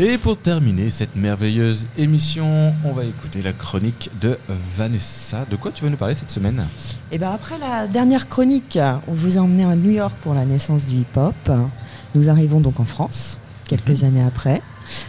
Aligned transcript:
Et 0.00 0.16
pour 0.16 0.36
terminer 0.36 0.90
cette 0.90 1.16
merveilleuse 1.16 1.86
émission, 1.96 2.72
on 2.84 2.92
va 2.92 3.04
écouter 3.04 3.42
la 3.42 3.52
chronique 3.52 4.10
de 4.20 4.38
Vanessa. 4.76 5.44
De 5.50 5.56
quoi 5.56 5.72
tu 5.72 5.82
vas 5.82 5.90
nous 5.90 5.96
parler 5.96 6.14
cette 6.14 6.30
semaine? 6.30 6.68
Et 7.10 7.16
eh 7.16 7.18
ben 7.18 7.32
après 7.32 7.58
la 7.58 7.88
dernière 7.88 8.28
chronique, 8.28 8.78
on 9.08 9.12
vous 9.12 9.38
a 9.38 9.40
emmené 9.40 9.64
à 9.64 9.74
New 9.74 9.90
York 9.90 10.16
pour 10.22 10.34
la 10.34 10.44
naissance 10.44 10.86
du 10.86 10.98
hip-hop. 10.98 11.50
Nous 12.14 12.30
arrivons 12.30 12.60
donc 12.60 12.78
en 12.78 12.84
France, 12.84 13.40
quelques 13.66 14.02
mhm. 14.02 14.06
années 14.06 14.22
après, 14.24 14.62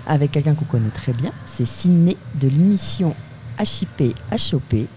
avec 0.07 0.31
quelqu'un 0.31 0.55
qu'on 0.55 0.65
connaît 0.65 0.89
très 0.89 1.13
bien, 1.13 1.33
c'est 1.45 1.67
Sidney 1.67 2.17
de 2.41 2.47
l'émission 2.47 3.13
HIP 3.59 4.15
HOP. 4.31 4.87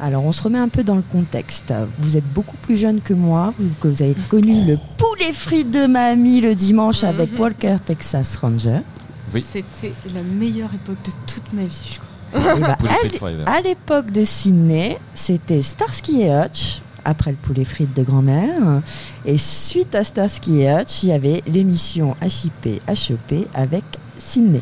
Alors 0.00 0.24
on 0.24 0.32
se 0.32 0.42
remet 0.42 0.58
un 0.58 0.68
peu 0.68 0.82
dans 0.82 0.96
le 0.96 1.02
contexte. 1.02 1.72
Vous 2.00 2.16
êtes 2.16 2.26
beaucoup 2.34 2.56
plus 2.56 2.76
jeune 2.76 3.00
que 3.00 3.14
moi, 3.14 3.54
que 3.80 3.86
vous 3.86 4.02
avez 4.02 4.16
connu 4.28 4.64
le 4.66 4.78
poulet 4.96 5.32
frites 5.32 5.70
de 5.70 5.86
mamie 5.86 6.40
le 6.40 6.56
dimanche 6.56 7.04
avec 7.04 7.30
mhm. 7.34 7.38
Walker 7.38 7.76
Texas 7.86 8.34
Ranger. 8.34 8.80
C'était 9.30 9.92
la 10.14 10.22
meilleure 10.22 10.72
époque 10.74 10.98
de 11.04 11.10
toute 11.26 11.52
ma 11.52 11.62
vie, 11.64 11.92
je 11.94 11.98
crois. 11.98 12.08
Eh 12.34 12.60
ben, 12.60 13.44
à 13.46 13.60
l'époque 13.62 14.10
de 14.10 14.24
Sydney, 14.24 14.98
c'était 15.14 15.62
Starsky 15.62 16.22
et 16.22 16.30
Hutch, 16.30 16.82
après 17.04 17.30
le 17.30 17.36
poulet 17.36 17.64
frites 17.64 17.94
de 17.96 18.02
grand-mère. 18.02 18.82
Et 19.24 19.38
suite 19.38 19.94
à 19.94 20.04
Starsky 20.04 20.62
et 20.62 20.70
Hutch, 20.70 21.02
il 21.02 21.08
y 21.08 21.12
avait 21.12 21.42
l'émission 21.46 22.16
HIP 22.22 22.82
HEP 22.86 23.48
avec 23.54 23.84
Sydney. 24.18 24.60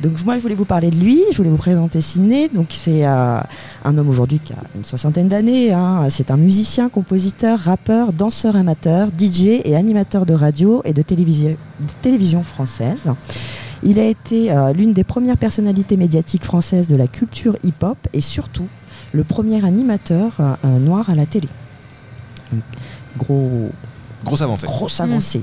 Donc 0.00 0.24
moi 0.24 0.36
je 0.36 0.42
voulais 0.42 0.54
vous 0.54 0.64
parler 0.64 0.90
de 0.90 0.96
lui, 0.96 1.20
je 1.32 1.36
voulais 1.36 1.50
vous 1.50 1.56
présenter 1.56 2.00
Sydney. 2.00 2.48
Donc 2.48 2.68
c'est 2.70 3.04
euh, 3.04 3.40
un 3.84 3.98
homme 3.98 4.08
aujourd'hui 4.08 4.38
qui 4.38 4.52
a 4.52 4.62
une 4.76 4.84
soixantaine 4.84 5.28
d'années. 5.28 5.72
Hein. 5.72 6.06
C'est 6.08 6.30
un 6.30 6.36
musicien, 6.36 6.88
compositeur, 6.88 7.58
rappeur, 7.58 8.12
danseur 8.12 8.54
amateur, 8.54 9.08
DJ 9.08 9.60
et 9.64 9.74
animateur 9.74 10.24
de 10.24 10.34
radio 10.34 10.82
et 10.84 10.92
de 10.92 11.02
télévision, 11.02 11.56
de 11.80 11.92
télévision 12.00 12.42
française. 12.44 13.08
Il 13.82 13.98
a 13.98 14.04
été 14.04 14.50
euh, 14.50 14.72
l'une 14.72 14.92
des 14.92 15.04
premières 15.04 15.36
personnalités 15.36 15.96
médiatiques 15.96 16.44
françaises 16.44 16.88
de 16.88 16.96
la 16.96 17.06
culture 17.06 17.56
hip-hop 17.62 17.96
et 18.12 18.20
surtout 18.20 18.66
le 19.12 19.24
premier 19.24 19.64
animateur 19.64 20.32
euh, 20.40 20.54
euh, 20.64 20.78
noir 20.78 21.08
à 21.10 21.14
la 21.14 21.26
télé. 21.26 21.48
gros, 23.16 23.70
Grosse 24.24 24.42
avancée. 24.42 24.66
Grosse 24.66 25.00
avancée. 25.00 25.42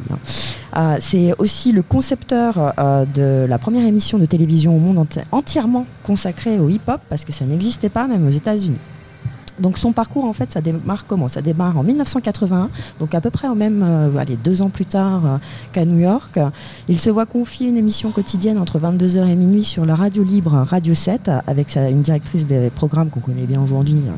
Hein. 0.73 0.97
c'est 0.99 1.33
aussi 1.37 1.71
le 1.71 1.81
concepteur 1.81 2.73
de 3.15 3.45
la 3.47 3.57
première 3.57 3.85
émission 3.87 4.17
de 4.17 4.25
télévision 4.25 4.75
au 4.75 4.79
monde 4.79 5.07
entièrement 5.31 5.85
consacrée 6.03 6.59
au 6.59 6.67
hip-hop 6.67 6.99
parce 7.07 7.23
que 7.23 7.31
ça 7.31 7.45
n'existait 7.45 7.89
pas 7.89 8.05
même 8.07 8.27
aux 8.27 8.31
États-Unis. 8.31 8.79
Donc 9.59 9.77
son 9.77 9.93
parcours, 9.93 10.25
en 10.25 10.33
fait, 10.33 10.51
ça 10.51 10.61
démarre 10.61 11.05
comment? 11.05 11.27
Ça 11.27 11.41
démarre 11.41 11.77
en 11.77 11.83
1981, 11.83 12.69
donc 12.99 13.15
à 13.15 13.21
peu 13.21 13.29
près 13.29 13.47
au 13.47 13.55
même, 13.55 13.83
euh, 13.83 14.17
allez, 14.17 14.35
deux 14.35 14.61
ans 14.61 14.69
plus 14.69 14.85
tard 14.85 15.25
euh, 15.25 15.37
qu'à 15.71 15.85
New 15.85 15.99
York. 15.99 16.39
Il 16.89 16.99
se 16.99 17.09
voit 17.09 17.25
confier 17.25 17.67
une 17.69 17.77
émission 17.77 18.11
quotidienne 18.11 18.57
entre 18.57 18.79
22h 18.79 19.27
et 19.27 19.35
minuit 19.35 19.63
sur 19.63 19.85
la 19.85 19.95
radio 19.95 20.23
libre 20.23 20.51
Radio 20.51 20.93
7, 20.93 21.31
avec 21.47 21.75
une 21.75 22.01
directrice 22.01 22.45
des 22.45 22.69
programmes 22.69 23.09
qu'on 23.09 23.21
connaît 23.21 23.45
bien 23.45 23.61
aujourd'hui, 23.61 24.01
euh, 24.07 24.11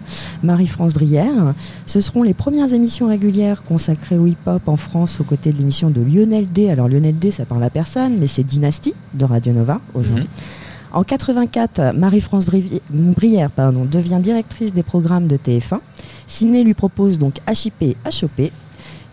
Marie-France 0.44 0.94
Brière. 0.94 1.54
Ce 1.86 2.02
seront 2.02 2.24
les 2.24 2.34
premières 2.34 2.74
émissions 2.74 3.08
régulières 3.08 3.64
consacrées 3.64 4.18
au 4.18 4.26
hip-hop 4.26 4.68
en 4.68 4.78
France 4.78 5.20
aux 5.20 5.24
côtés 5.24 5.52
de 5.52 5.58
l'émission 5.58 5.90
de 5.90 6.02
Lionel 6.02 6.48
D. 6.52 6.70
Alors 6.70 6.88
Lionel 6.88 7.18
D, 7.18 7.32
ça 7.32 7.46
parle 7.46 7.64
à 7.64 7.70
personne, 7.70 8.18
mais 8.20 8.28
c'est 8.28 8.44
Dynasty 8.44 8.94
de 9.14 9.26
Radio 9.26 9.54
Nova 9.54 9.80
aujourd'hui. 9.94 10.24
Mhm. 10.24 10.67
En 10.94 11.04
84, 11.04 11.94
Marie-France 11.96 12.46
Brière 12.90 13.52
pardon, 13.52 13.86
devient 13.86 14.20
directrice 14.22 14.74
des 14.74 14.84
programmes 14.84 15.28
de 15.28 15.38
TF1. 15.38 15.80
Ciné 16.28 16.64
lui 16.64 16.74
propose 16.74 17.18
donc 17.18 17.40
HIP 17.48 17.98
HOP 18.06 18.52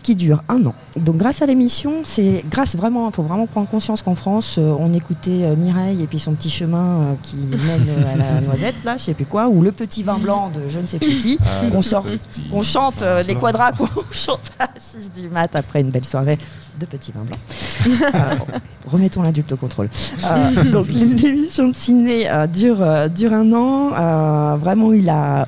qui 0.05 0.15
dure 0.15 0.43
un 0.49 0.63
an. 0.67 0.75
Donc 0.97 1.17
grâce 1.17 1.41
à 1.41 1.47
l'émission, 1.47 2.01
c'est 2.03 2.43
grâce 2.51 2.75
vraiment, 2.75 3.09
il 3.09 3.13
faut 3.13 3.23
vraiment 3.23 3.47
prendre 3.47 3.67
conscience 3.67 4.03
qu'en 4.03 4.13
France, 4.13 4.57
euh, 4.59 4.75
on 4.77 4.93
écoutait 4.93 5.43
euh, 5.43 5.55
Mireille 5.55 6.03
et 6.03 6.05
puis 6.05 6.19
son 6.19 6.33
petit 6.33 6.51
chemin 6.51 6.99
euh, 6.99 7.13
qui 7.23 7.37
mène 7.37 8.05
à 8.05 8.15
la 8.15 8.41
noisette, 8.41 8.75
là, 8.83 8.97
je 8.97 9.03
sais 9.05 9.13
plus 9.15 9.25
quoi, 9.25 9.47
ou 9.47 9.63
le 9.63 9.71
petit 9.71 10.03
vin 10.03 10.19
blanc 10.19 10.51
de 10.51 10.59
je 10.69 10.77
ne 10.77 10.85
sais 10.85 10.99
plus 10.99 11.09
qui, 11.09 11.39
ah, 11.41 11.71
qu'on 11.71 11.81
sort, 11.81 12.05
qu'on 12.51 12.61
chante 12.61 13.03
les 13.25 13.33
quadras, 13.33 13.71
qu'on 13.71 13.87
chante 14.11 14.51
à 14.59 14.67
6 14.79 15.11
du 15.11 15.27
mat 15.27 15.55
après 15.55 15.81
une 15.81 15.89
belle 15.89 16.05
soirée 16.05 16.37
de 16.79 16.85
petits 16.85 17.11
vins 17.11 17.23
blancs. 17.23 17.39
remettons 18.87 19.21
l'adulte 19.21 19.51
au 19.51 19.57
contrôle. 19.57 19.89
donc 20.71 20.87
l'émission 20.89 21.67
de 21.67 21.75
ciné 21.75 22.29
dure, 22.53 23.09
dure 23.09 23.33
un 23.33 23.51
an. 23.53 24.57
vraiment, 24.57 24.93
il 24.93 25.09
a 25.09 25.47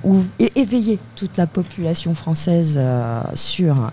éveillé 0.55 0.99
toute 1.15 1.37
la 1.37 1.47
population 1.47 2.15
française 2.15 2.79
sur 3.35 3.91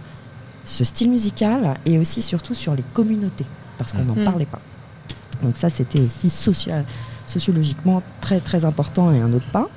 ce 0.64 0.84
style 0.84 1.10
musical 1.10 1.74
et 1.84 1.98
aussi 1.98 2.22
surtout 2.22 2.54
sur 2.54 2.74
les 2.74 2.84
communautés, 2.94 3.46
parce 3.78 3.92
qu'on 3.92 4.04
n'en 4.04 4.14
mm. 4.14 4.24
parlait 4.24 4.46
pas. 4.46 4.60
Donc 5.42 5.56
ça, 5.56 5.70
c'était 5.70 6.00
aussi 6.00 6.30
social, 6.30 6.84
sociologiquement 7.26 8.02
très 8.20 8.40
très 8.40 8.64
important 8.64 9.12
et 9.12 9.20
un 9.20 9.32
autre 9.32 9.50
pas. 9.50 9.68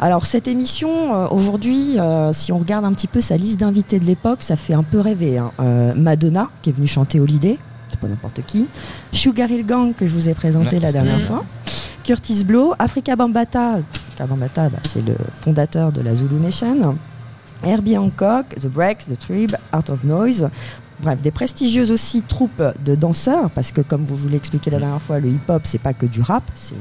Alors 0.00 0.26
cette 0.26 0.46
émission, 0.46 1.14
euh, 1.14 1.28
aujourd'hui, 1.28 1.98
euh, 1.98 2.32
si 2.32 2.52
on 2.52 2.58
regarde 2.58 2.84
un 2.84 2.92
petit 2.92 3.08
peu 3.08 3.20
sa 3.20 3.36
liste 3.36 3.58
d'invités 3.58 3.98
de 3.98 4.04
l'époque, 4.04 4.44
ça 4.44 4.56
fait 4.56 4.74
un 4.74 4.84
peu 4.84 5.00
rêver. 5.00 5.38
Hein. 5.38 5.50
Euh, 5.60 5.92
Madonna, 5.96 6.50
qui 6.62 6.70
est 6.70 6.72
venue 6.72 6.86
chanter 6.86 7.18
Holiday, 7.18 7.58
c'est 7.90 7.98
pas 7.98 8.06
n'importe 8.06 8.42
qui. 8.46 8.68
Sugar 9.10 9.50
Hill 9.50 9.66
Gang, 9.66 9.92
que 9.92 10.06
je 10.06 10.12
vous 10.12 10.28
ai 10.28 10.34
présenté 10.34 10.78
la 10.78 10.92
dernière 10.92 11.20
fois. 11.22 11.44
Curtis 12.04 12.44
Blow, 12.44 12.74
Africa 12.78 13.16
Bambata, 13.16 13.72
Africa 13.72 14.26
Bambata, 14.26 14.68
bah, 14.68 14.78
c'est 14.84 15.04
le 15.04 15.16
fondateur 15.40 15.90
de 15.90 16.00
la 16.00 16.14
Zulu 16.14 16.36
Nation. 16.36 16.96
Herbie 17.64 17.98
Hancock, 17.98 18.54
The 18.60 18.68
Breaks, 18.68 19.06
The 19.06 19.18
Tribe, 19.18 19.56
Art 19.72 19.90
of 19.90 20.04
Noise. 20.04 20.48
Bref, 21.00 21.20
des 21.20 21.32
prestigieuses 21.32 21.90
aussi 21.90 22.22
troupes 22.22 22.62
de 22.84 22.94
danseurs, 22.94 23.50
parce 23.50 23.72
que 23.72 23.80
comme 23.80 24.04
vous, 24.04 24.16
je 24.16 24.22
vous 24.22 24.28
l'ai 24.28 24.36
expliqué 24.36 24.70
la 24.70 24.78
dernière 24.78 25.02
fois, 25.02 25.18
le 25.18 25.28
hip-hop, 25.28 25.62
c'est 25.64 25.80
pas 25.80 25.92
que 25.92 26.06
du 26.06 26.20
rap, 26.20 26.44
c'est 26.54 26.76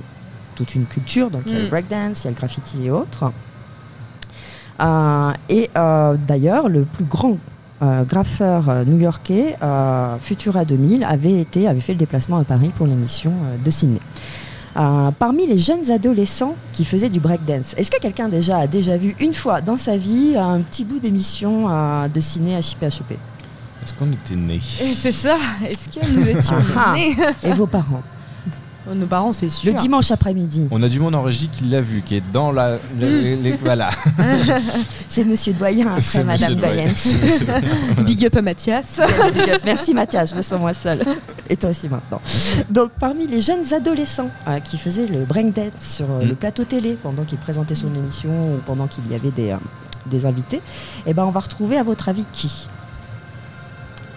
toute 0.57 0.75
une 0.75 0.85
culture. 0.85 1.29
Donc 1.29 1.43
il 1.45 1.53
y 1.53 1.55
a 1.55 1.59
le 1.59 1.65
mm. 1.67 1.69
breakdance, 1.69 2.23
il 2.23 2.25
y 2.25 2.27
a 2.27 2.31
le 2.31 2.35
graffiti 2.35 2.85
et 2.85 2.91
autres. 2.91 3.31
Euh, 4.79 5.31
et 5.49 5.69
euh, 5.77 6.15
d'ailleurs, 6.27 6.67
le 6.67 6.83
plus 6.83 7.05
grand 7.05 7.37
euh, 7.81 8.03
graffeur 8.03 8.85
new-yorkais, 8.85 9.57
Futura 10.21 10.65
2000, 10.65 11.03
avait, 11.03 11.39
été, 11.39 11.67
avait 11.67 11.79
fait 11.79 11.93
le 11.93 11.99
déplacement 11.99 12.37
à 12.37 12.43
Paris 12.43 12.71
pour 12.75 12.87
l'émission 12.87 13.31
de 13.63 13.71
Sydney. 13.71 13.99
Euh, 14.77 15.09
parmi 15.17 15.47
les 15.47 15.57
jeunes 15.57 15.89
adolescents 15.89 16.55
qui 16.71 16.85
faisaient 16.85 17.09
du 17.09 17.19
breakdance. 17.19 17.73
Est-ce 17.77 17.89
que 17.89 17.99
quelqu'un 17.99 18.29
déjà 18.29 18.59
a 18.59 18.67
déjà 18.67 18.95
vu 18.95 19.15
une 19.19 19.33
fois 19.33 19.59
dans 19.59 19.77
sa 19.77 19.97
vie 19.97 20.35
un 20.37 20.61
petit 20.61 20.85
bout 20.85 20.99
d'émission 20.99 21.65
euh, 21.67 22.07
de 22.07 22.19
ciné 22.19 22.59
HIP 22.59 22.83
HEP 22.83 23.17
Est-ce 23.83 23.95
qu'on 23.95 24.11
était 24.11 24.35
nés? 24.35 24.59
C'est 24.95 25.11
ça. 25.11 25.37
Est-ce 25.65 25.99
que 25.99 26.05
nous 26.11 26.27
étions 26.27 26.57
ah, 26.75 26.89
ah. 26.89 26.93
nés? 26.93 27.15
Et 27.43 27.53
vos 27.53 27.65
parents? 27.65 28.03
Nos 28.95 29.05
parents, 29.05 29.33
c'est 29.33 29.49
sûr. 29.49 29.71
Le 29.71 29.77
dimanche 29.77 30.11
après-midi. 30.11 30.67
On 30.71 30.81
a 30.83 30.89
du 30.89 30.99
monde 30.99 31.15
en 31.15 31.23
régie 31.23 31.49
qui 31.49 31.65
l'a 31.65 31.81
vu, 31.81 32.01
qui 32.01 32.15
est 32.15 32.23
dans 32.31 32.51
la. 32.51 32.77
Hmm. 32.77 33.57
voilà. 33.61 33.89
c'est 35.09 35.23
monsieur 35.23 35.53
Doyen 35.53 35.95
après 35.95 36.23
madame 36.23 36.55
Doyen. 36.55 36.91
Big 38.05 38.25
up 38.25 38.35
à 38.35 38.41
Mathias. 38.41 38.99
Merci 39.65 39.93
Mathias, 39.93 40.31
je 40.31 40.35
me 40.35 40.41
sens 40.41 40.59
moins 40.59 40.73
seule. 40.73 41.01
Et 41.49 41.55
toi 41.55 41.69
aussi 41.69 41.87
maintenant. 41.87 42.21
Donc, 42.69 42.91
parmi 42.99 43.27
les 43.27 43.41
jeunes 43.41 43.73
adolescents 43.73 44.29
euh, 44.47 44.59
qui 44.59 44.77
faisaient 44.77 45.07
le 45.07 45.25
breakdance 45.25 45.71
sur 45.81 46.05
euh, 46.09 46.23
le 46.23 46.33
hmm. 46.33 46.35
plateau 46.35 46.63
télé 46.63 46.97
pendant 47.01 47.23
qu'il 47.23 47.37
présentait 47.37 47.75
son 47.75 47.93
émission 47.95 48.29
ou 48.29 48.57
pendant 48.65 48.87
qu'il 48.87 49.09
y 49.11 49.15
avait 49.15 49.31
des, 49.31 49.51
euh, 49.51 49.57
des 50.05 50.25
invités, 50.25 50.61
eh 51.05 51.13
ben, 51.13 51.25
on 51.25 51.31
va 51.31 51.39
retrouver, 51.39 51.77
à 51.77 51.83
votre 51.83 52.09
avis, 52.09 52.25
qui? 52.33 52.67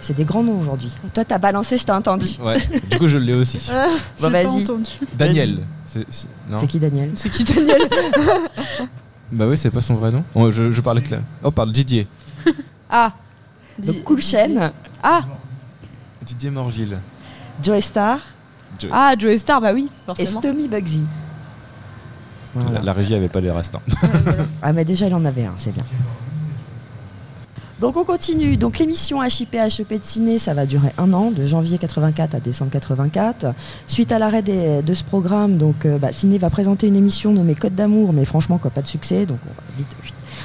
C'est 0.01 0.15
des 0.15 0.25
grands 0.25 0.43
noms 0.43 0.61
aujourd'hui. 0.61 0.95
Toi, 1.15 1.25
t'as 1.25 1.39
balancé, 1.39 1.79
je 1.79 1.85
t'ai 1.85 1.93
entendu. 1.93 2.27
Ouais, 2.41 2.59
du 2.91 2.99
coup, 2.99 3.09
je 3.09 3.19
l'ai 3.19 3.35
aussi. 3.35 3.61
Ah, 3.71 3.89
bon, 4.21 4.31
vas-y. 4.31 4.67
Daniel. 5.15 5.59
C'est 5.87 6.67
qui 6.67 6.79
Daniel 6.79 7.11
C'est 7.17 7.31
qui 7.31 7.45
Daniel 7.45 7.81
Bah 9.33 9.47
oui, 9.47 9.57
c'est 9.57 9.71
pas 9.71 9.81
son 9.81 9.95
vrai 9.95 10.11
nom. 10.11 10.25
Oh, 10.35 10.51
je, 10.51 10.73
je 10.73 10.81
parle 10.81 11.03
clair. 11.03 11.23
Oh, 11.43 11.51
parle 11.51 11.73
Didier. 11.73 12.07
Ah 12.93 13.13
Donc, 13.79 14.03
Cool 14.03 14.21
Chain. 14.21 14.73
Ah 15.03 15.21
Didier 16.27 16.51
Morville. 16.51 16.99
Joe 17.63 17.81
Star. 17.81 18.19
Ah, 18.91 19.15
Joe 19.19 19.37
Star, 19.37 19.61
bah 19.61 19.73
oui, 19.73 19.89
forcément. 20.07 20.41
Et 20.41 20.43
Stomy 20.43 20.69
Bugsy. 20.69 21.03
La, 22.83 22.93
régie 22.93 23.15
avait 23.15 23.29
pas 23.29 23.41
les 23.41 23.51
restes. 23.51 23.77
Hein. 23.77 23.81
ah, 24.63 24.73
mais 24.73 24.85
déjà, 24.85 25.07
il 25.07 25.15
en 25.15 25.25
avait 25.25 25.45
un, 25.45 25.55
c'est 25.57 25.73
bien. 25.73 25.85
Donc 27.81 27.97
on 27.97 28.05
continue. 28.05 28.59
Donc 28.59 28.79
l'émission 28.79 29.23
HIP 29.25 29.55
HEP 29.55 29.89
de 29.89 30.01
Ciné, 30.03 30.39
ça 30.39 30.53
va 30.53 30.67
durer 30.67 30.93
un 30.99 31.15
an, 31.15 31.31
de 31.31 31.47
janvier 31.47 31.79
84 31.79 32.35
à 32.35 32.41
décembre 32.41 32.71
84. 32.71 33.55
Suite 33.87 34.13
à 34.13 34.19
l'arrêt 34.19 34.43
de 34.43 34.95
ce 34.95 35.03
programme, 35.03 35.57
donc 35.57 35.87
euh, 35.87 35.97
bah, 35.97 36.13
Ciné 36.13 36.37
va 36.37 36.51
présenter 36.51 36.89
une 36.89 36.97
émission 36.97 37.33
nommée 37.33 37.55
Code 37.55 37.75
d'amour, 37.75 38.13
mais 38.13 38.27
franchement 38.27 38.59
quoi, 38.59 38.71
pas 38.71 38.83
de 38.83 38.87
succès, 38.87 39.25
donc 39.25 39.39
on 39.47 39.49
va 39.49 39.63
vite. 39.79 39.89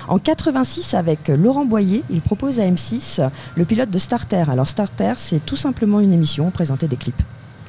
En 0.08 0.18
86, 0.18 0.94
avec 0.94 1.28
Laurent 1.28 1.66
Boyer, 1.66 2.04
il 2.10 2.22
propose 2.22 2.60
à 2.60 2.64
M6 2.64 3.28
le 3.56 3.66
pilote 3.66 3.90
de 3.90 3.98
Starter. 3.98 4.46
Alors 4.50 4.70
Starter, 4.70 5.14
c'est 5.18 5.44
tout 5.44 5.58
simplement 5.58 6.00
une 6.00 6.14
émission, 6.14 6.52
présenter 6.52 6.88
des 6.88 6.96
clips. 6.96 7.22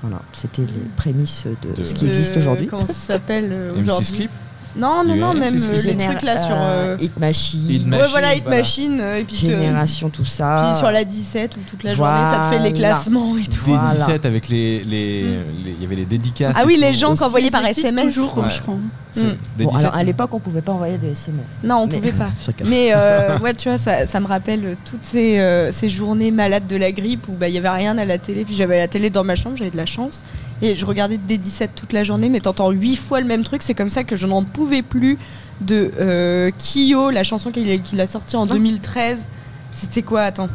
Voilà, 0.03 0.21
c'était 0.33 0.63
les 0.63 0.89
prémices 0.97 1.47
de, 1.77 1.83
ce 1.83 1.95
qui 1.95 2.07
existe 2.07 2.37
aujourd'hui. 2.37 2.67
Comment 2.69 2.87
ça 2.87 2.93
s'appelle 2.93 3.49
euh, 3.51 3.81
aujourd'hui? 3.81 4.13
Clip 4.13 4.31
Non, 4.77 5.03
non, 5.05 5.17
non, 5.17 5.35
même 5.35 5.55
euh, 5.57 5.83
les 5.85 5.97
trucs 5.97 6.23
là 6.23 6.37
sur. 6.37 6.55
euh, 6.55 6.95
euh, 6.95 6.97
Hit 7.01 7.19
Machine, 7.19 7.71
Hit 7.71 7.87
Ouais, 7.87 8.09
voilà, 8.11 8.35
Hit 8.35 8.43
voilà. 8.45 8.59
Machine. 8.59 8.99
euh, 9.01 9.17
Et 9.19 9.25
puis, 9.25 9.37
te- 9.37 9.47
Génération, 9.47 10.11
tout 10.11 10.25
ça. 10.25 10.69
puis 10.71 10.79
sur 10.79 10.91
la 10.91 11.05
17 11.05 11.57
où 11.57 11.61
toute 11.69 11.83
la 11.83 11.95
journée 11.95 12.13
ça 12.33 12.41
te 12.51 12.55
fait 12.57 12.63
les 12.63 12.73
classements 12.73 13.37
et 13.37 13.45
tout. 13.45 13.65
Des 13.65 13.73
Voilà. 13.73 13.95
17 13.95 14.27
avec 14.27 14.49
les. 14.49 14.85
les- 14.85 15.23
Mm. 15.25 15.65
les- 15.65 15.71
Il 15.77 15.83
y 15.83 15.85
avait 15.87 15.97
les 15.97 16.05
dédicaces. 16.05 16.55
Ah 16.59 16.65
oui, 16.67 16.77
les 16.81 16.93
gens 16.95 17.15
qu'envoyaient 17.17 17.51
par 17.51 17.65
SMS. 17.67 18.03
toujours, 18.15 18.37
Ouais. 18.39 18.51
je 18.51 18.61
crois. 18.61 18.77
Mm. 19.25 19.37
des 19.59 19.65
Bon, 19.65 19.71
17. 19.71 19.85
alors 19.85 19.97
à 19.97 20.03
l'époque, 20.05 20.35
on 20.35 20.41
pouvait 20.41 20.63
pas 20.63 20.73
envoyer 20.73 20.99
de 20.99 21.07
SMS. 21.07 21.63
Non, 21.65 21.77
on 21.77 21.87
Mais- 21.87 21.95
pouvait 21.97 22.13
pas. 22.13 22.29
Mais 22.67 22.91
euh, 22.95 23.39
ouais, 23.43 23.53
tu 23.55 23.69
vois, 23.69 23.79
ça, 23.79 24.07
ça 24.07 24.21
me 24.21 24.27
rappelle 24.27 24.77
toutes 24.85 25.05
ces, 25.05 25.39
euh, 25.39 25.73
ces 25.73 25.89
journées 25.91 26.31
malades 26.31 26.67
de 26.67 26.77
la 26.77 26.93
grippe 26.93 27.29
où 27.29 27.33
bah, 27.33 27.49
il 27.49 27.55
y 27.55 27.59
avait 27.59 27.69
rien 27.69 27.97
à 27.99 28.05
la 28.05 28.19
télé. 28.19 28.45
Puis 28.45 28.55
j'avais 28.55 28.79
la 28.79 28.89
télé 28.89 29.11
dans 29.11 29.25
ma 29.25 29.37
chambre, 29.37 29.57
j'avais 29.57 29.71
de 29.71 29.77
la 29.77 29.87
chance. 29.87 30.23
Et 30.63 30.75
je 30.75 30.87
regardais 30.87 31.19
des 31.19 31.37
17 31.39 31.73
toute 31.75 31.93
la 31.93 32.03
journée, 32.05 32.29
mais 32.29 32.41
t'entends 32.41 32.71
huit 32.71 32.97
fois 32.97 33.21
le 33.21 33.27
même 33.27 33.45
truc. 33.45 33.63
C'est 33.63 33.75
comme 33.75 33.91
ça 33.91 34.05
que 34.05 34.17
je 34.17 34.27
n'en 34.27 34.43
pouvais 34.43 34.83
plus 34.83 35.19
de 35.61 35.91
euh, 36.01 36.51
Kyo, 36.59 37.11
la 37.11 37.25
chanson 37.25 37.51
qu'il 37.51 38.01
a, 38.01 38.07
sortie 38.07 38.37
en 38.37 38.47
2013. 38.47 39.27
C'était 39.73 40.03
quoi 40.03 40.23
Attends? 40.23 40.49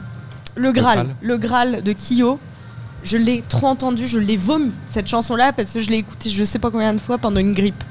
Le 0.55 0.71
Graal. 0.71 0.95
Graal. 0.99 1.15
Le 1.21 1.37
Graal 1.37 1.83
de 1.83 1.93
Kyo. 1.93 2.39
Je 3.03 3.17
l'ai 3.17 3.41
trop 3.41 3.67
entendu, 3.67 4.05
je 4.05 4.19
l'ai 4.19 4.37
vomi 4.37 4.71
cette 4.93 5.07
chanson-là 5.07 5.53
parce 5.53 5.71
que 5.71 5.81
je 5.81 5.89
l'ai 5.89 5.97
écoutée 5.97 6.29
je 6.29 6.43
sais 6.43 6.59
pas 6.59 6.69
combien 6.69 6.93
de 6.93 6.99
fois 6.99 7.17
pendant 7.17 7.39
une 7.39 7.53
grippe. 7.55 7.83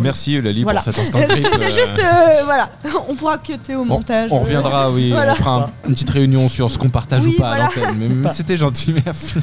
Merci 0.00 0.34
Eulalie 0.36 0.62
Voilà. 0.62 0.80
pour 0.80 0.92
cet 0.92 1.02
instant. 1.02 1.18
C'était 1.28 1.46
euh, 1.66 1.70
juste, 1.70 1.98
euh, 1.98 2.44
voilà, 2.44 2.70
on 3.08 3.14
pourra 3.14 3.38
cuter 3.38 3.74
au 3.76 3.84
montage. 3.84 4.30
On 4.32 4.38
reviendra, 4.38 4.90
oui, 4.92 5.10
Voilà. 5.10 5.32
on 5.32 5.36
fera 5.36 5.54
un- 5.64 5.70
une 5.88 5.94
petite 5.94 6.10
réunion 6.10 6.48
sur 6.48 6.70
ce 6.70 6.78
qu'on 6.78 6.88
partage 6.88 7.24
Oui, 7.26 7.34
ou 7.34 7.38
pas 7.40 7.48
voilà. 7.48 7.64
à 7.66 7.68
l'antenne. 7.90 8.20
Mais, 8.22 8.28
c'était 8.30 8.56
gentil, 8.56 8.94
merci. 9.04 9.38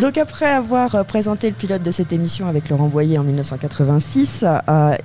Donc 0.00 0.18
après 0.18 0.50
avoir 0.50 0.94
euh, 0.94 1.04
présenté 1.04 1.48
le 1.48 1.54
pilote 1.54 1.82
de 1.82 1.90
cette 1.90 2.12
émission 2.12 2.48
avec 2.48 2.68
Laurent 2.68 2.88
Boyer 2.88 3.18
en 3.18 3.24
1986, 3.24 4.44
euh, 4.68 4.96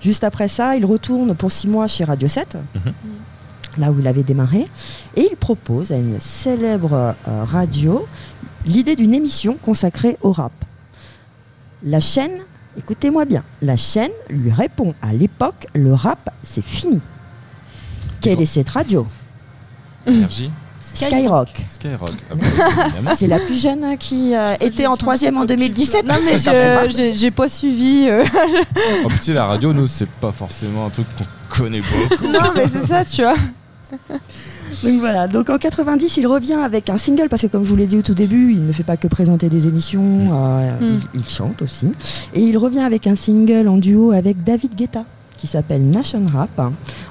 juste 0.00 0.24
après 0.24 0.48
ça, 0.48 0.76
il 0.76 0.84
retourne 0.86 1.34
pour 1.34 1.52
six 1.52 1.68
mois 1.68 1.86
chez 1.86 2.04
Radio 2.04 2.28
7, 2.28 2.56
Mhm. 2.74 2.92
là 3.78 3.90
où 3.90 3.96
il 4.00 4.06
avait 4.06 4.22
démarré, 4.22 4.66
et 5.16 5.28
il 5.30 5.36
propose 5.36 5.92
à 5.92 5.96
une 5.96 6.20
célèbre 6.20 6.92
euh, 7.28 7.44
radio 7.44 8.06
l'idée 8.66 8.96
d'une 8.96 9.14
émission 9.14 9.56
consacrée 9.60 10.16
au 10.22 10.32
rap. 10.32 10.52
La 11.84 12.00
chaîne, 12.00 12.32
écoutez-moi 12.78 13.24
bien, 13.24 13.42
la 13.62 13.76
chaîne 13.76 14.10
lui 14.30 14.52
répond 14.52 14.94
à 15.02 15.12
l'époque, 15.12 15.66
le 15.74 15.92
rap, 15.94 16.30
c'est 16.42 16.64
fini. 16.64 17.00
Quelle 18.20 18.40
est 18.40 18.46
cette 18.46 18.68
radio? 18.70 19.06
Énergie. 20.06 20.50
Skyrock. 20.80 21.48
Skyrock. 21.68 22.12
Ah 22.30 23.00
bah. 23.02 23.12
C'est 23.14 23.26
la 23.26 23.38
plus 23.38 23.60
jeune 23.60 23.96
qui 23.98 24.34
euh, 24.34 24.54
était 24.60 24.86
en 24.86 24.96
troisième 24.96 25.36
en 25.36 25.44
2017. 25.44 26.06
Non 26.06 26.14
mais 26.24 26.38
je- 26.38 27.12
j'ai 27.14 27.30
pas 27.30 27.48
suivi. 27.48 28.08
euh. 28.08 28.24
En 29.04 29.08
sais, 29.20 29.34
la 29.34 29.46
radio, 29.46 29.72
nous, 29.72 29.86
c'est 29.86 30.08
pas 30.08 30.32
forcément 30.32 30.86
un 30.86 30.90
truc 30.90 31.06
qu'on 31.16 31.62
connaît 31.64 31.80
beaucoup. 31.80 32.26
non 32.26 32.52
mais 32.54 32.64
c'est 32.72 32.86
ça, 32.86 33.04
tu 33.04 33.22
vois. 33.22 33.36
Donc 34.84 35.00
voilà, 35.00 35.26
donc 35.26 35.50
en 35.50 35.58
90, 35.58 36.16
il 36.18 36.26
revient 36.28 36.52
avec 36.54 36.88
un 36.88 36.98
single 36.98 37.28
parce 37.28 37.42
que 37.42 37.48
comme 37.48 37.64
je 37.64 37.70
vous 37.70 37.76
l'ai 37.76 37.86
dit 37.88 37.96
au 37.98 38.02
tout 38.02 38.14
début, 38.14 38.52
il 38.52 38.64
ne 38.64 38.72
fait 38.72 38.84
pas 38.84 38.96
que 38.96 39.08
présenter 39.08 39.48
des 39.48 39.66
émissions, 39.66 40.28
euh, 40.32 40.70
Mm. 40.80 41.00
il, 41.14 41.20
il 41.20 41.28
chante 41.28 41.62
aussi. 41.62 41.90
Et 42.34 42.42
il 42.42 42.56
revient 42.56 42.80
avec 42.80 43.06
un 43.08 43.16
single 43.16 43.66
en 43.66 43.76
duo 43.78 44.12
avec 44.12 44.44
David 44.44 44.74
Guetta 44.76 45.04
qui 45.36 45.46
s'appelle 45.46 45.88
Nation 45.88 46.22
Rap. 46.32 46.60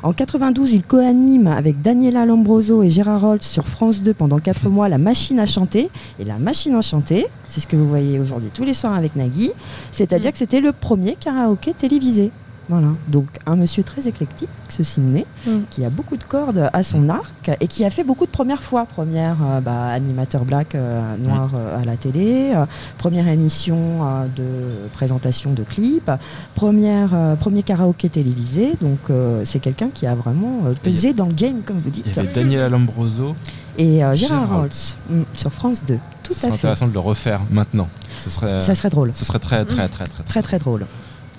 En 0.04 0.12
92, 0.14 0.74
il 0.74 0.84
co-anime 0.84 1.48
avec 1.48 1.82
Daniela 1.82 2.26
Lombroso 2.26 2.84
et 2.84 2.90
Gérard 2.90 3.22
Rolls 3.22 3.42
sur 3.42 3.68
France 3.68 4.02
2 4.02 4.14
pendant 4.14 4.40
4 4.40 4.70
mois 4.70 4.90
La 4.90 4.98
Machine 4.98 5.40
à 5.40 5.46
chanter. 5.46 5.90
Et 6.20 6.26
La 6.26 6.38
Machine 6.38 6.76
à 6.76 6.82
chanter, 6.82 7.26
c'est 7.48 7.62
ce 7.62 7.68
que 7.68 7.76
vous 7.78 7.88
voyez 7.88 8.20
aujourd'hui 8.20 8.50
tous 8.54 8.64
les 8.66 8.74
soirs 8.74 8.94
avec 8.96 9.16
Nagui, 9.16 9.52
c'est-à-dire 9.94 10.30
Mm. 10.30 10.32
que 10.34 10.38
c'était 10.38 10.60
le 10.62 10.72
premier 10.74 11.16
karaoké 11.18 11.74
télévisé. 11.74 12.32
Voilà, 12.70 12.88
donc 13.08 13.28
un 13.46 13.56
monsieur 13.56 13.82
très 13.84 14.08
éclectique, 14.10 14.50
ce 14.68 14.84
Sydney, 14.84 15.26
Mm. 15.46 15.60
qui 15.70 15.86
a 15.86 15.90
beaucoup 15.90 16.18
de 16.18 16.24
cordes 16.24 16.70
à 16.74 16.84
son 16.84 17.08
arc 17.08 17.50
et 17.62 17.68
qui 17.68 17.86
a 17.86 17.90
fait 17.90 18.04
beaucoup 18.04 18.26
de 18.26 18.32
premières 18.32 18.62
fois. 18.64 18.86
Première 18.86 19.38
euh, 19.42 19.62
bah, 19.62 19.86
animateur 19.88 20.44
black 20.44 20.76
euh, 20.76 21.16
noir 21.18 21.52
euh, 21.56 21.82
à 21.82 21.86
la 21.86 21.96
télé, 21.96 22.52
euh, 22.56 22.66
première 22.98 23.28
émission 23.30 23.78
euh, 24.04 24.26
de 24.36 24.90
présentation 24.92 25.54
de 25.54 25.64
clips, 25.64 26.12
première, 26.56 27.12
euh, 27.14 27.36
premier 27.36 27.64
karaoké 27.64 28.10
télévisé. 28.10 28.74
Donc 28.82 29.00
euh, 29.10 29.44
c'est 29.46 29.60
quelqu'un 29.60 29.90
qui 29.90 30.06
a 30.06 30.16
vraiment 30.16 30.64
euh, 30.66 30.74
pesé 30.84 31.14
dans 31.14 31.28
le 31.28 31.34
game, 31.34 31.62
comme 31.66 31.78
vous 31.78 31.88
Il 31.88 31.92
dites. 32.04 32.16
y 32.16 32.20
avait 32.20 32.34
Daniela 32.34 32.68
Lombroso. 32.70 33.36
Et 33.78 34.04
euh, 34.04 34.16
Gérard 34.16 34.42
Gérard 34.48 34.58
Rolls 34.62 34.70
mm, 35.10 35.22
sur 35.38 35.54
France 35.54 35.86
2. 35.86 35.98
Tout 36.24 36.34
C'est 36.36 36.48
à 36.48 36.50
fait. 36.50 36.56
intéressant 36.56 36.88
de 36.88 36.94
le 36.94 37.00
refaire 37.00 37.42
maintenant. 37.50 37.88
Ce 38.20 38.30
serait, 38.30 38.60
Ça 38.60 38.76
serait 38.76 38.90
drôle. 38.90 39.12
ce 39.14 39.24
serait 39.24 39.40
très, 39.40 39.64
très, 39.64 39.88
très, 39.88 40.04
très, 40.06 40.24
Très 40.24 40.42
très 40.42 40.60
drôle. 40.60 40.86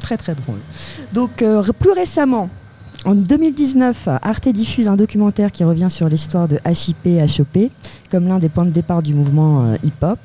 Très 0.09 0.17
très 0.17 0.35
drôle. 0.35 0.59
Donc 1.13 1.43
euh, 1.43 1.63
plus 1.79 1.93
récemment, 1.93 2.49
en 3.05 3.15
2019, 3.15 4.09
Arte 4.23 4.49
diffuse 4.49 4.89
un 4.89 4.97
documentaire 4.97 5.53
qui 5.53 5.65
revient 5.65 5.89
sur 5.91 6.09
l'histoire 6.09 6.49
de 6.49 6.59
HIP 6.67 7.07
HOP 7.39 7.71
comme 8.11 8.27
l'un 8.27 8.39
des 8.39 8.49
points 8.49 8.65
de 8.65 8.71
départ 8.71 9.03
du 9.03 9.13
mouvement 9.13 9.65
euh, 9.67 9.77
hip-hop. 9.83 10.19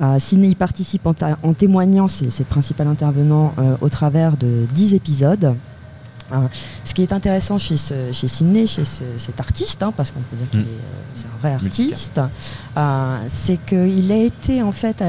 Euh, 0.00 0.18
Sidney 0.20 0.50
y 0.50 0.54
participe 0.54 1.06
en, 1.06 1.52
témoignant, 1.54 2.06
c'est 2.06 2.26
le 2.38 2.44
principal 2.44 2.86
intervenant, 2.86 3.52
euh, 3.58 3.76
au 3.80 3.88
travers 3.88 4.36
de 4.36 4.66
10 4.74 4.94
épisodes. 4.94 5.56
Ce 6.84 6.94
qui 6.94 7.02
est 7.02 7.12
intéressant 7.12 7.58
chez, 7.58 7.76
ce, 7.76 7.94
chez 8.12 8.26
Sidney, 8.28 8.66
chez 8.66 8.84
ce- 8.84 9.04
cet 9.16 9.38
artiste, 9.40 9.82
hein, 9.82 9.92
parce 9.96 10.10
qu'on 10.12 10.20
peut 10.20 10.36
dire 10.36 10.50
qu'il 10.50 10.60
Mm. 10.60 10.64
est, 10.64 11.24
un 11.26 11.38
vrai 11.40 11.52
artiste, 11.54 12.20
c'est 13.28 13.58
qu'il 13.64 14.10
a 14.12 14.16
été 14.16 14.62
en 14.62 14.72
fait 14.72 15.02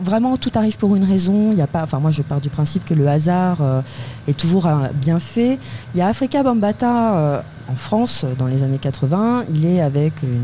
vraiment 0.00 0.36
tout 0.36 0.50
arrive 0.54 0.76
pour 0.76 0.96
une 0.96 1.04
raison. 1.04 1.52
Il 1.52 1.58
y 1.58 1.62
a 1.62 1.66
pas, 1.66 1.82
enfin 1.82 1.98
moi 1.98 2.10
je 2.10 2.22
pars 2.22 2.40
du 2.40 2.50
principe 2.50 2.84
que 2.84 2.94
le 2.94 3.08
hasard 3.08 3.58
euh, 3.60 3.82
est 4.28 4.36
toujours 4.36 4.68
bien 4.94 5.20
fait. 5.20 5.58
Il 5.94 5.98
y 5.98 6.02
a 6.02 6.08
Africa 6.08 6.42
Bambata 6.42 7.14
euh, 7.14 7.40
en 7.68 7.74
France 7.74 8.24
dans 8.38 8.46
les 8.46 8.62
années 8.62 8.78
80. 8.78 9.44
Il 9.52 9.66
est 9.66 9.80
avec 9.80 10.12
euh, 10.24 10.36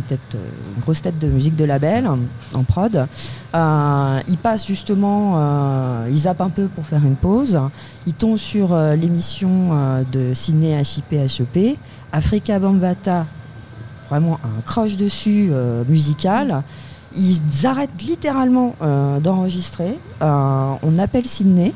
une 0.74 0.82
grosse 0.82 1.02
tête 1.02 1.18
de 1.18 1.28
musique 1.28 1.56
de 1.56 1.64
label 1.64 2.08
en, 2.08 2.62
prod. 2.64 3.06
Euh, 3.54 4.20
il 4.28 4.38
passe 4.38 4.66
justement, 4.66 5.34
euh, 5.36 6.08
il 6.10 6.18
zappe 6.18 6.40
un 6.40 6.50
peu 6.50 6.68
pour 6.68 6.86
faire 6.86 7.04
une 7.04 7.16
pause. 7.16 7.58
Il 8.06 8.14
tombe 8.14 8.36
sur 8.36 8.76
l'émission 8.76 10.04
de 10.10 10.34
Ciné 10.34 10.80
HIP 10.80 11.12
HEP. 11.12 11.78
Africa 12.10 12.58
Bambata, 12.58 13.26
vraiment 14.08 14.38
un 14.44 14.60
croche 14.62 14.96
dessus 14.96 15.50
musical. 15.88 16.62
Ils 17.16 17.66
arrêtent 17.66 18.00
littéralement 18.02 18.74
euh, 18.82 19.18
d'enregistrer. 19.20 19.98
Euh, 20.22 20.72
on 20.82 20.98
appelle 20.98 21.26
Sydney 21.26 21.72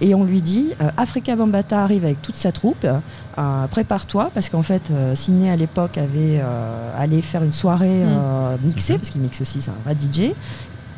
et 0.00 0.14
on 0.14 0.24
lui 0.24 0.42
dit 0.42 0.72
euh, 0.80 0.88
Africa 0.96 1.36
Bambata 1.36 1.82
arrive 1.82 2.04
avec 2.04 2.20
toute 2.22 2.36
sa 2.36 2.50
troupe. 2.52 2.84
Euh, 2.84 3.66
Prépare-toi 3.70 4.30
parce 4.34 4.48
qu'en 4.48 4.62
fait 4.62 4.90
euh, 4.90 5.14
Sydney 5.14 5.50
à 5.50 5.56
l'époque 5.56 5.96
avait 5.98 6.42
allé 6.96 7.22
faire 7.22 7.42
une 7.44 7.52
soirée 7.52 8.02
euh, 8.04 8.56
mixée 8.62 8.94
Mhm. 8.94 8.98
parce 8.98 9.10
qu'il 9.10 9.20
mixe 9.20 9.40
aussi, 9.40 9.62
c'est 9.62 9.70
un 9.70 9.74
vrai 9.84 9.94
DJ. 9.94 10.32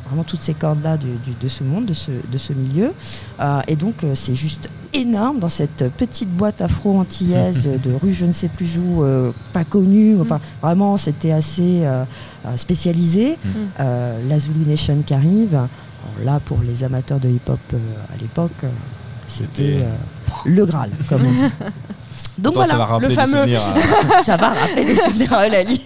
Vraiment 0.07 0.25
toutes 0.25 0.43
ces 0.43 0.55
cordes 0.55 0.83
là 0.83 0.97
de 0.99 1.49
ce 1.49 1.65
monde, 1.65 1.87
de 1.87 1.95
ce, 1.95 2.11
de 2.11 2.39
ce 2.39 2.53
milieu. 2.53 2.93
Euh, 3.41 3.61
et 3.69 3.75
donc 3.77 4.05
euh, 4.05 4.15
c'est 4.15 4.35
juste 4.35 4.69
énorme 4.93 5.39
dans 5.39 5.49
cette 5.49 5.91
petite 5.97 6.29
boîte 6.31 6.61
afro-antillaise 6.61 7.67
de 7.83 7.93
rue 7.95 8.13
je 8.13 8.27
ne 8.27 8.33
sais 8.33 8.49
plus 8.49 8.79
où, 8.79 9.03
euh, 9.03 9.33
pas 9.53 9.65
connue. 9.65 10.21
Enfin 10.21 10.41
vraiment 10.63 10.97
c'était 10.99 11.33
assez 11.33 11.81
euh, 11.85 12.05
euh, 12.47 12.57
spécialisé. 12.57 13.39
Mm. 13.45 13.49
Euh, 13.81 14.29
la 14.29 14.39
Zulu 14.39 14.67
Nation 14.67 14.99
qui 15.05 15.15
arrive. 15.15 15.55
Alors 15.55 16.35
là, 16.35 16.41
pour 16.45 16.59
les 16.61 16.85
amateurs 16.85 17.19
de 17.19 17.29
hip-hop 17.31 17.59
euh, 17.73 17.79
à 18.13 18.17
l'époque, 18.21 18.53
euh, 18.63 18.69
c'était 19.27 19.79
euh, 19.81 19.91
le 20.45 20.67
Graal, 20.67 20.91
comme 21.09 21.23
on 21.25 21.33
dit. 21.33 21.51
Donc 22.39 22.53
Pourtant, 22.55 22.69
ça 22.69 22.77
va 22.77 22.85
voilà, 22.85 22.93
rappeler 22.93 23.09
le 23.09 23.15
des 23.15 23.21
fameux. 23.21 23.41
souvenirs 23.41 23.63
à- 24.21 24.23
ça 24.25 24.37
va 24.37 24.49
rappeler 24.51 24.85
des 24.85 24.97
souvenirs 24.97 25.33
à 25.33 25.47
Eulalie. 25.49 25.81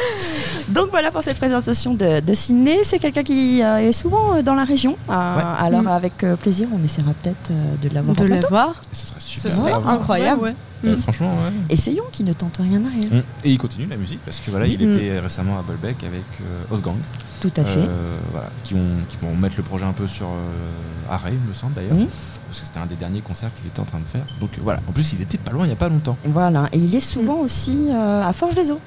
Donc 0.68 0.90
voilà 0.90 1.10
pour 1.10 1.22
cette 1.22 1.38
présentation 1.38 1.94
de, 1.94 2.20
de 2.20 2.34
Sydney. 2.34 2.80
C'est 2.84 2.98
quelqu'un 2.98 3.22
qui 3.22 3.62
euh, 3.62 3.76
est 3.78 3.92
souvent 3.92 4.36
euh, 4.36 4.42
dans 4.42 4.54
la 4.54 4.64
région. 4.64 4.96
Euh, 5.08 5.12
Ouais. 5.36 5.42
Alors 5.58 5.82
Mm. 5.82 5.88
avec 5.88 6.24
euh, 6.24 6.36
plaisir, 6.36 6.68
on 6.72 6.82
essaiera 6.84 7.12
peut-être 7.22 7.50
euh, 7.50 7.74
de 7.88 7.94
l'avoir 7.94 8.16
De. 8.16 8.74
Ce 8.92 9.06
serait 9.06 9.20
Ce 9.50 9.56
serait 9.56 9.72
incroyable. 9.72 10.42
Ouais, 10.42 10.48
ouais. 10.84 10.90
Euh. 10.90 10.96
Franchement, 10.98 11.30
ouais. 11.34 11.52
Essayons 11.70 12.04
qui 12.12 12.22
ne 12.24 12.32
tente 12.32 12.58
rien 12.58 12.82
à 12.84 12.88
rien. 12.88 13.20
Mm. 13.20 13.22
Et 13.44 13.50
il 13.52 13.58
continue 13.58 13.86
la 13.86 13.96
musique 13.96 14.20
parce 14.24 14.38
que 14.40 14.50
voilà, 14.50 14.66
il 14.66 14.78
Mm. 14.86 14.92
était 14.94 15.18
récemment 15.20 15.58
à 15.58 15.62
Bolbec 15.62 15.96
avec 16.04 16.22
euh, 16.42 16.74
Osgang, 16.74 16.96
Tout 17.40 17.50
à 17.56 17.64
fait. 17.64 17.78
euh, 17.80 18.16
voilà, 18.32 18.48
qui 18.64 18.74
vont 18.74 18.80
qui 19.08 19.16
vont 19.22 19.34
mettre 19.34 19.54
le 19.56 19.62
projet 19.62 19.84
un 19.84 19.92
peu 19.92 20.06
sur 20.06 20.26
euh, 20.26 21.10
arrêt, 21.10 21.32
il 21.32 21.48
me 21.48 21.54
semble 21.54 21.74
d'ailleurs, 21.74 21.94
Mm. 21.94 22.06
parce 22.46 22.60
que 22.60 22.66
c'était 22.66 22.78
un 22.78 22.86
des 22.86 22.94
derniers 22.96 23.20
concerts 23.22 23.50
qu'ils 23.54 23.66
étaient 23.66 23.80
en 23.80 23.84
train 23.84 24.00
de 24.00 24.04
faire. 24.04 24.24
Donc 24.40 24.50
euh, 24.54 24.60
voilà, 24.62 24.80
en 24.88 24.92
plus 24.92 25.12
il 25.14 25.22
était 25.22 25.38
pas 25.38 25.50
loin 25.52 25.64
il 25.66 25.70
y 25.70 25.72
a 25.72 25.76
pas 25.76 25.88
longtemps. 25.88 26.16
Voilà, 26.24 26.68
et 26.72 26.78
il 26.78 26.94
est 26.94 27.00
souvent 27.00 27.36
aussi 27.38 27.88
euh, 27.90 28.22
à 28.28 28.32
Forge-les-Eaux. 28.32 28.80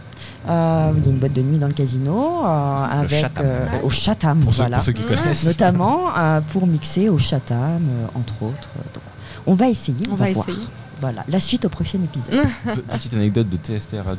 Euh, 0.50 0.92
il 0.98 1.04
y 1.04 1.08
a 1.08 1.12
une 1.12 1.18
boîte 1.18 1.34
de 1.34 1.42
nuit 1.42 1.58
dans 1.58 1.68
le 1.68 1.74
casino 1.74 2.44
euh, 2.46 2.86
avec 2.86 3.10
Chatham. 3.22 3.46
euh, 3.46 3.68
au 3.84 3.90
Chatham, 3.90 4.40
Pour, 4.40 4.54
ceux, 4.54 4.62
voilà. 4.64 4.78
pour 4.78 4.86
ceux 4.86 4.92
qui 4.92 5.02
connaissent. 5.04 5.46
notamment 5.46 6.08
euh, 6.18 6.42
pour 6.42 6.68
mixer 6.68 7.10
au 7.10 7.18
Chatham, 7.18 7.82
euh, 7.90 8.06
entre 8.20 8.44
autres. 8.44 8.70
Donc, 8.94 9.04
on 9.48 9.54
va 9.54 9.70
essayer, 9.70 9.98
on, 10.10 10.14
On 10.14 10.16
va 10.16 10.32
voir. 10.32 10.48
essayer. 10.50 10.66
Voilà, 11.02 11.24
la 11.30 11.40
suite 11.40 11.64
au 11.64 11.70
prochain 11.70 12.00
épisode. 12.04 12.42
Pe- 12.66 12.82
Petite 12.82 13.14
anecdote 13.14 13.48
de 13.50 13.56
TST 13.58 13.96
Radio. 14.04 14.18